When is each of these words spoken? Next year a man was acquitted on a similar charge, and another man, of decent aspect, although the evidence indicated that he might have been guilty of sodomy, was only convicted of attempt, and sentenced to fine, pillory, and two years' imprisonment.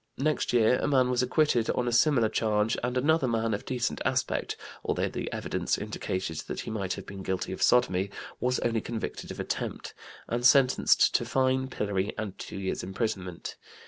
Next 0.17 0.51
year 0.51 0.79
a 0.79 0.87
man 0.87 1.11
was 1.11 1.21
acquitted 1.21 1.69
on 1.69 1.87
a 1.87 1.91
similar 1.91 2.27
charge, 2.27 2.75
and 2.83 2.97
another 2.97 3.27
man, 3.27 3.53
of 3.53 3.65
decent 3.65 4.01
aspect, 4.03 4.57
although 4.83 5.09
the 5.09 5.31
evidence 5.31 5.77
indicated 5.77 6.37
that 6.47 6.61
he 6.61 6.71
might 6.71 6.93
have 6.95 7.05
been 7.05 7.21
guilty 7.21 7.51
of 7.53 7.61
sodomy, 7.61 8.09
was 8.39 8.57
only 8.61 8.81
convicted 8.81 9.29
of 9.29 9.39
attempt, 9.39 9.93
and 10.27 10.43
sentenced 10.43 11.13
to 11.13 11.23
fine, 11.23 11.67
pillory, 11.67 12.15
and 12.17 12.35
two 12.39 12.57
years' 12.57 12.81
imprisonment. 12.81 13.57